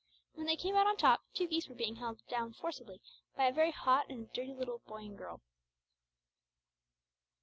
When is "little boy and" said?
4.55-5.15